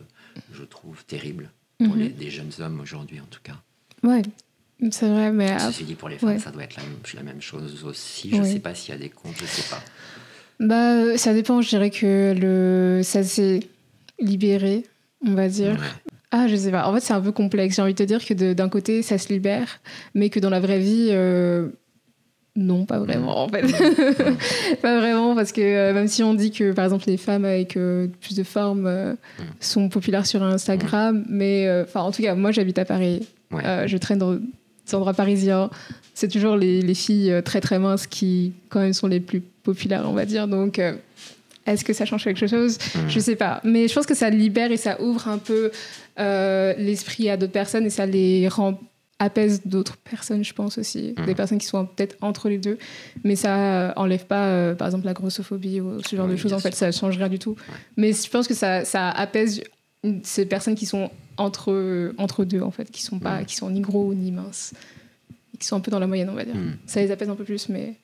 [0.53, 1.99] je trouve terrible pour mhm.
[1.99, 3.57] les, des jeunes hommes aujourd'hui, en tout cas.
[4.03, 4.21] Ouais,
[4.91, 5.59] c'est vrai, mais.
[5.59, 8.29] Ceci dit, pour les femmes, ça doit être la même, chose aussi.
[8.31, 9.81] Je ne sais pas s'il y a des comptes, je ne sais pas.
[10.59, 11.61] Bah, ça dépend.
[11.61, 13.01] Je dirais que le...
[13.03, 13.61] ça s'est
[14.19, 14.85] libéré,
[15.25, 15.77] on va dire.
[16.31, 16.87] Ah, je sais pas.
[16.87, 17.75] En fait, c'est un peu complexe.
[17.75, 19.79] J'ai envie de te dire que d'un côté, ça se libère,
[20.13, 21.69] mais que dans la vraie vie, euh,
[22.55, 23.63] non, pas vraiment, en fait.
[24.81, 27.77] pas vraiment, parce que euh, même si on dit que, par exemple, les femmes avec
[27.77, 29.15] euh, plus de formes
[29.59, 33.27] sont populaires sur Instagram, mais enfin, en tout cas, moi, j'habite à Paris.
[33.51, 34.37] je traîne dans
[34.95, 35.69] endroits parisiens,
[36.13, 40.03] c'est toujours les, filles euh, très très minces qui quand même sont les plus populaires,
[40.05, 40.47] on va dire.
[40.47, 40.95] Donc, euh,
[41.65, 42.77] est-ce que ça change quelque chose?
[42.93, 43.09] Je mmh.
[43.09, 43.61] Je sais pas.
[43.63, 45.71] Mais je pense que ça libère et ça ouvre un peu
[46.19, 48.79] euh, l'esprit à d'autres personnes et ça les rend
[49.21, 51.25] apaise d'autres personnes, je pense aussi, mmh.
[51.25, 52.77] des personnes qui sont peut-être entre les deux,
[53.25, 56.53] mais ça enlève pas, par exemple, la grossophobie ou ce genre de choses.
[56.53, 57.57] En fait, ça change rien du tout.
[57.97, 59.61] Mais je pense que ça, ça apaise
[60.23, 63.81] ces personnes qui sont entre, entre deux, en fait, qui sont, pas, qui sont ni
[63.81, 64.73] gros ni minces,
[65.59, 66.55] qui sont un peu dans la moyenne, on va dire.
[66.55, 66.75] Hmm.
[66.85, 67.95] Ça les apaise un peu plus, mais,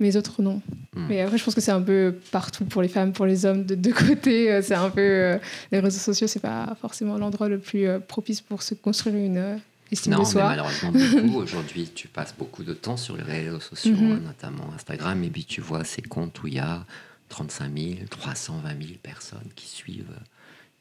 [0.00, 0.60] les autres, non.
[0.94, 1.06] Hmm.
[1.08, 3.64] Mais après, je pense que c'est un peu partout pour les femmes, pour les hommes,
[3.64, 4.52] de deux côtés.
[4.52, 5.00] Euh, c'est un peu.
[5.00, 5.38] Euh,
[5.72, 9.60] les réseaux sociaux, c'est pas forcément l'endroit le plus euh, propice pour se construire une.
[9.90, 10.42] estime non, de soi.
[10.42, 11.38] Mais malheureusement, beaucoup.
[11.42, 14.12] Aujourd'hui, tu passes beaucoup de temps sur les réseaux sociaux, mhm.
[14.12, 16.84] hein, notamment Instagram, et puis tu vois ces comptes où il y a
[17.28, 20.18] 35 000, 320 000 personnes qui suivent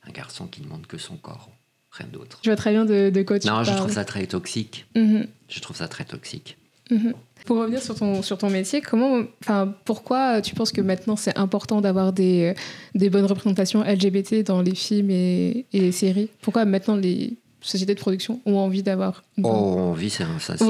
[0.05, 1.49] un garçon qui ne montre que son corps
[1.93, 2.39] rien d'autre.
[2.43, 4.85] Je vois très bien de, de quoi tu Non, je trouve ça très toxique.
[4.95, 5.27] Mhm.
[5.47, 6.57] Je trouve ça très toxique.
[6.91, 7.13] Mhm.
[7.45, 11.37] Pour revenir sur ton, sur ton métier, comment, enfin, pourquoi tu penses que maintenant c'est
[11.37, 12.53] important d'avoir des,
[12.95, 16.29] des bonnes représentations LGBT dans les films et, et les séries?
[16.41, 20.65] Pourquoi maintenant les sociétés de production ont envie d'avoir Oh, envie, ça, ça, ça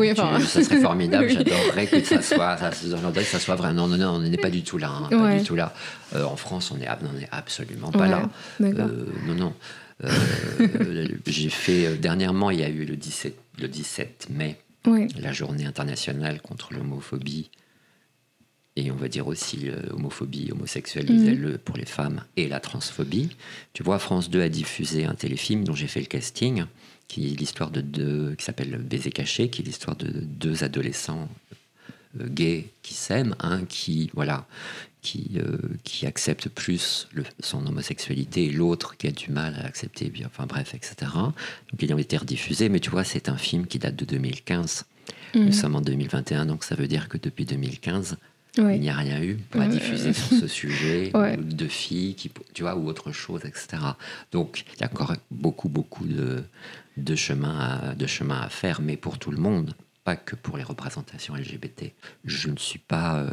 [0.63, 1.29] serait formidable.
[1.29, 3.73] J'adorerais que ça soit, ça, que ça soit vrai.
[3.73, 4.91] Non, non, non, on n'est pas du tout là.
[4.91, 5.73] Hein, pas du tout là.
[6.15, 8.29] Euh, en France, on n'est est absolument pas là.
[8.61, 9.53] Euh, non, non.
[10.03, 14.57] Euh, j'ai fait euh, dernièrement, il y a eu le 17, le 17 mai,
[15.17, 17.49] la journée internationale contre l'homophobie
[18.75, 21.57] et on va dire aussi l'homophobie homosexuelle mhm.
[21.59, 23.29] pour les femmes et la transphobie.
[23.73, 26.65] Tu vois, France 2 a diffusé un téléfilm dont j'ai fait le casting,
[27.07, 31.29] qui est l'histoire de deux, qui s'appelle Baiser caché, qui est l'histoire de deux adolescents
[32.19, 34.47] euh, gays qui s'aiment, un qui voilà
[35.03, 39.65] qui, euh, qui accepte plus le, son homosexualité et l'autre qui a du mal à
[39.67, 41.11] accepter, enfin bref, etc.
[41.13, 44.85] Donc ils ont été rediffusés, mais tu vois, c'est un film qui date de 2015.
[45.35, 45.51] Nous mhm.
[45.51, 48.17] sommes en 2021, donc ça veut dire que depuis 2015,
[48.57, 52.75] il n'y a rien eu pour diffuser sur ce sujet, de filles, qui, tu vois,
[52.75, 53.83] ou autre chose, etc.
[54.31, 56.43] Donc il y a encore beaucoup, beaucoup de,
[56.97, 60.57] de, chemin à, de chemin à faire, mais pour tout le monde, pas que pour
[60.57, 61.91] les représentations LGBT.
[62.23, 63.17] Je ne suis pas...
[63.17, 63.29] Euh,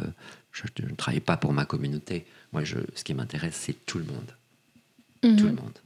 [0.51, 2.25] je, ne travaille pas pour ma communauté.
[2.53, 4.35] Moi, je, ce qui m'intéresse, c'est tout le monde.
[5.23, 5.35] Mhm.
[5.37, 5.79] Tout le monde.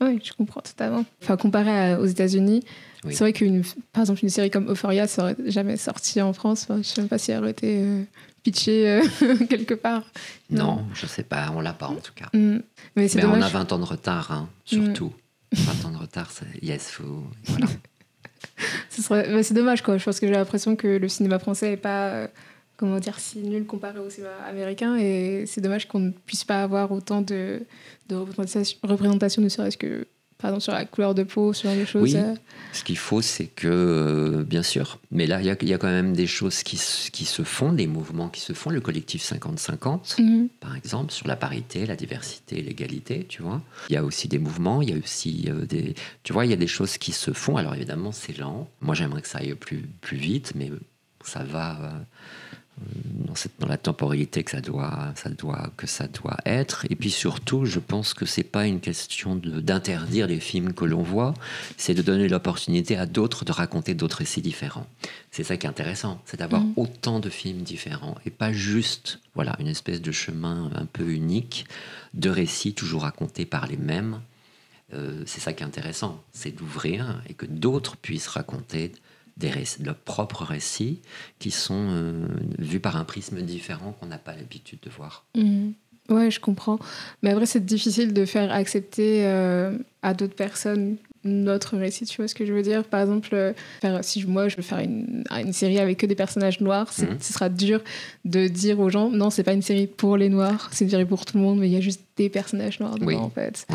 [0.00, 1.04] Oui, je comprends totalement.
[1.22, 2.62] Enfin, comparé aux États-Unis,
[3.04, 6.66] c'est vrai qu'une, par exemple, une série comme Euphoria serait jamais sortie en France.
[6.68, 8.02] je ne sais même pas si elle aurait été euh,
[8.42, 10.02] pitchée euh, quelque part.
[10.50, 11.50] Non, je ne sais pas.
[11.54, 12.28] On l'a pas en tout cas.
[12.34, 12.62] Mhm.
[12.96, 15.12] Mais, c'est on a 20 ans de retard, hein, surtout.
[15.52, 15.86] 20 mhm.
[15.86, 17.66] ans de retard, yes, faut, voilà.
[19.42, 19.96] c'est dommage, quoi.
[19.96, 22.28] Je pense que j'ai l'impression que le cinéma français n'est pas euh,
[22.76, 24.96] comment dire, si nul comparé au cinéma américain.
[24.96, 27.62] Et c'est dommage qu'on ne puisse pas avoir autant de,
[28.08, 30.06] de représentation, ne serait-ce que
[30.38, 32.14] pardon, sur la couleur de peau, sur les choses.
[32.14, 32.16] Oui,
[32.72, 35.86] ce qu'il faut, c'est que, euh, bien sûr, mais là, il y, y, a quand
[35.86, 36.78] même des choses qui,
[37.10, 38.70] qui, se font, des mouvements qui se font.
[38.70, 40.48] Le collectif 50-50, mhm.
[40.60, 43.62] par exemple, sur la parité, la diversité, l'égalité, tu vois.
[43.88, 45.94] Il y a aussi des mouvements, il y a aussi euh, des...
[46.22, 47.56] Tu vois, il y a des choses qui se font.
[47.56, 48.68] Alors évidemment, c'est lent.
[48.80, 50.70] Moi, j'aimerais que ça aille plus, plus vite, mais
[51.24, 51.80] ça va...
[51.80, 51.90] Euh,
[53.26, 56.86] dans, cette, dans, la temporalité que ça doit, ça doit, que ça doit être.
[56.90, 61.02] Et puis surtout, je pense que c'est pas une question d'interdire les films que l'on
[61.02, 61.34] voit,
[61.76, 64.86] c'est de donner l'opportunité à d'autres de raconter d'autres récits différents.
[65.30, 66.74] C'est ça qui est intéressant, c'est d'avoir mm.
[66.76, 71.66] autant de films différents et pas juste, voilà, une espèce de chemin un peu unique
[72.14, 74.20] de récits toujours racontés par les mêmes.
[74.94, 78.92] Euh, c'est ça qui est intéressant, c'est d'ouvrir et que d'autres puissent raconter
[79.36, 79.52] des
[79.84, 81.00] leurs propres récits
[81.38, 82.26] qui sont euh,
[82.58, 85.26] vus par un prisme différent qu'on n'a pas l'habitude de voir.
[85.34, 85.70] Mmh.
[86.08, 86.78] Ouais, je comprends.
[87.22, 92.28] Mais après, c'est difficile de faire accepter euh, à d'autres personnes notre récit, tu vois
[92.28, 92.84] ce que je veux dire?
[92.84, 93.52] Par exemple, euh,
[94.02, 97.04] si moi je veux faire une, une, série avec que des personnages noirs, mmh.
[97.18, 97.80] ce sera dur
[98.24, 101.04] de dire aux gens non, c'est pas une série pour les noirs, c'est une série
[101.04, 103.66] pour tout le monde, mais il y a juste des personnages noirs dedans en fait.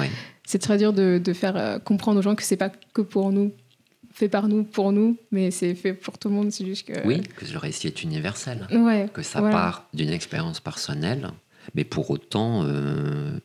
[0.45, 3.51] C'est très dur de, de faire comprendre aux gens que c'est pas que pour nous,
[4.13, 6.51] fait par nous, pour nous, mais c'est fait pour tout le monde.
[6.51, 7.05] C'est juste que.
[7.05, 8.67] Oui, que le récit est universel.
[8.71, 11.31] Ouais, que ça part d'une expérience personnelle,
[11.75, 13.39] mais pour autant, euh,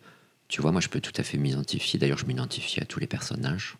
[0.48, 1.98] tu vois, moi je peux tout à fait m'identifier.
[1.98, 3.76] D'ailleurs, je m'identifie à tous les personnages.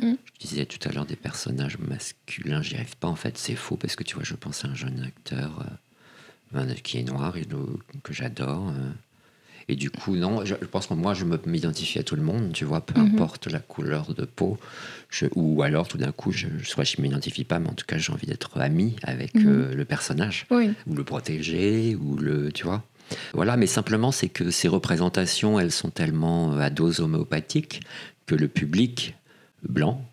[0.00, 0.14] Mm.
[0.34, 3.08] Je disais tout à l'heure des personnages masculins, j'y arrive pas.
[3.08, 5.66] En fait, c'est faux parce que tu vois, je pense à un jeune acteur
[6.54, 7.46] euh, qui est noir et
[8.02, 8.70] que j'adore.
[8.70, 8.90] Euh,
[9.70, 12.64] et du coup, non, je, pense que moi, je m'identifie à tout le monde, tu
[12.64, 13.14] vois, peu mhm.
[13.14, 14.58] importe la couleur de peau.
[15.10, 17.86] Je, ou alors, tout d'un coup, je, soit je ne m'identifie pas, mais en tout
[17.86, 19.46] cas, j'ai envie d'être ami avec mhm.
[19.46, 20.46] euh, le personnage.
[20.88, 22.50] Ou le protéger, ou le.
[22.50, 22.82] Tu vois
[23.32, 27.82] voilà, mais simplement, c'est que ces représentations, elles sont tellement euh, à dose homéopathique
[28.26, 29.14] que le public
[29.68, 30.04] blanc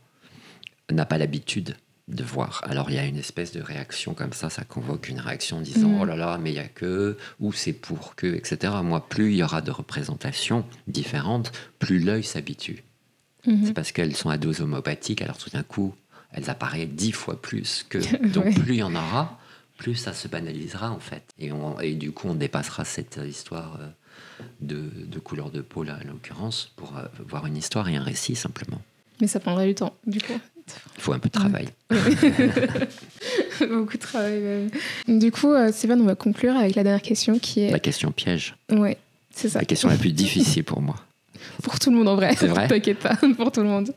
[0.91, 1.75] n'a pas l'habitude
[2.07, 2.61] de voir.
[2.65, 5.61] Alors il y a une espèce de réaction comme ça, ça convoque une réaction en
[5.61, 6.01] disant mm.
[6.01, 8.73] oh là là, mais il y a que, ou c'est pour que, etc.
[8.83, 12.83] Moi, plus il y aura de représentations différentes, plus l'œil s'habitue.
[13.45, 13.65] Mm-hmm.
[13.65, 15.95] C'est parce qu'elles sont à dose homopathique, alors tout d'un coup,
[16.31, 17.97] elles apparaissent dix fois plus que.
[18.33, 19.39] Donc plus il y en aura,
[19.77, 21.23] plus ça se banalisera en fait.
[21.39, 25.99] Et, et du coup, on dépassera cette histoire euh, de, de couleur de peau là,
[26.01, 28.81] en l'occurrence, pour euh, voir une histoire et un récit simplement.
[29.19, 30.39] Mais ça prendrait du temps, du coup.
[30.95, 31.67] Il faut un peu de travail.
[33.59, 35.19] Beaucoup de travail même.
[35.19, 37.71] Du coup, euh, Stéphane, on va conclure avec la dernière question qui est...
[37.71, 38.55] La question piège.
[38.71, 38.97] Ouais,
[39.31, 39.59] c'est ça.
[39.59, 40.95] La question la plus difficile pour moi.
[41.63, 42.35] Pour tout le monde en vrai.
[42.37, 42.67] C'est vrai.
[42.69, 43.93] T'inquiète pas, pour tout le monde.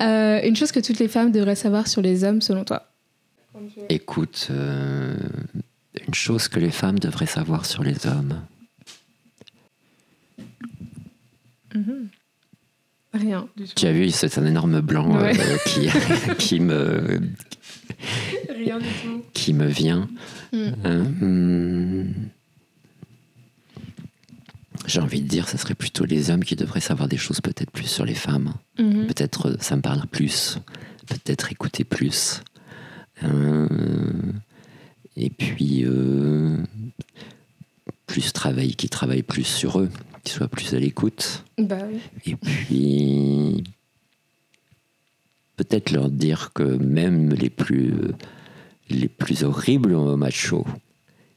[0.00, 2.86] Euh, une chose que toutes les femmes devraient savoir sur les hommes selon toi?
[3.88, 5.14] Écoute, euh,
[6.06, 8.40] une chose que les femmes devraient savoir sur les hommes.
[11.74, 12.08] Mhm.
[13.14, 13.46] Rien.
[13.76, 15.32] Tu as vu, c'est un énorme blanc euh,
[15.66, 15.88] qui,
[16.38, 17.20] qui me.
[18.48, 19.22] Rien du tout.
[19.34, 20.08] Qui me vient.
[20.52, 20.68] Mm.
[20.86, 22.04] Euh,
[24.86, 27.70] j'ai envie de dire, ce serait plutôt les hommes qui devraient savoir des choses peut-être
[27.70, 28.54] plus sur les femmes.
[28.78, 29.06] Mm-hmm.
[29.06, 30.58] Peut-être euh, ça me parle plus.
[31.06, 32.40] Peut-être écouter plus.
[35.16, 35.84] et puis,
[38.06, 39.90] plus travailler, qui travaillent plus sur eux
[40.22, 41.44] qu'ils soient plus à l'écoute.
[41.58, 41.78] Bah
[42.26, 43.64] Et puis,
[45.56, 47.94] peut-être leur dire que même les plus,
[48.90, 50.66] les plus horribles machos,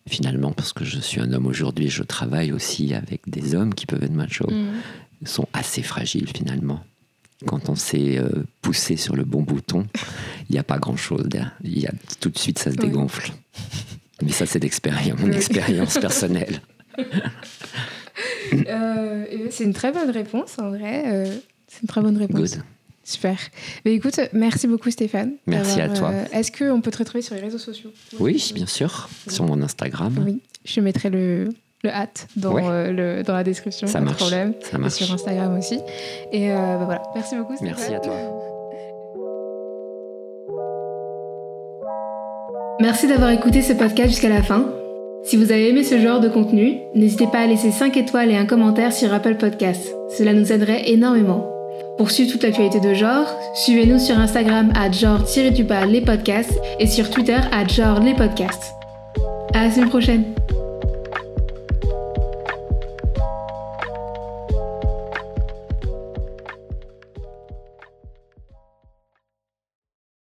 [0.07, 3.85] finalement, parce que je suis un homme aujourd'hui, je travaille aussi avec des hommes qui
[3.85, 5.25] peuvent être machos, mm.
[5.25, 6.83] sont assez fragiles finalement.
[7.45, 8.29] Quand on s'est euh,
[8.61, 9.85] poussé sur le bon bouton,
[10.49, 11.27] il n'y a pas grand-chose.
[11.63, 13.33] Il y a, tout de suite, ça se dégonfle.
[14.21, 14.63] Mais ça, c'est
[15.19, 16.61] mon expérience personnelle.
[18.67, 21.03] Euh, c'est une très bonne réponse, en vrai.
[21.07, 21.25] Euh,
[21.67, 22.57] c'est une très bonne réponse.
[23.03, 23.37] Super.
[23.85, 25.33] Mais écoute, merci beaucoup Stéphane.
[25.45, 26.09] Merci à toi.
[26.11, 27.91] Euh, est-ce qu'on peut te retrouver sur les réseaux sociaux?
[28.19, 29.09] Oui, bien sûr.
[29.27, 30.15] Sur mon Instagram.
[30.25, 31.49] Oui, je mettrai le,
[31.83, 33.87] le hâte dans, le, dans la description.
[33.87, 34.17] Ça marche.
[34.17, 34.53] problème.
[34.61, 34.95] Ça marche.
[34.95, 35.79] sur Instagram aussi.
[36.31, 37.03] Et bah voilà.
[37.13, 37.75] Merci beaucoup Stéphane.
[37.77, 38.15] Merci à toi.
[42.81, 44.69] Merci d'avoir écouté ce podcast jusqu'à la fin.
[45.25, 48.37] Si vous avez aimé ce genre de contenu, n'hésitez pas à laisser 5 étoiles et
[48.37, 49.95] un commentaire sur Apple Podcasts.
[50.15, 51.49] Cela nous aiderait énormément.
[51.97, 57.39] Pour suivre toute l'actualité de genre, suivez-nous sur Instagram à genre-les podcasts et sur Twitter
[57.51, 58.75] à genre les podcasts.
[59.55, 60.44] À la semaine prochaine!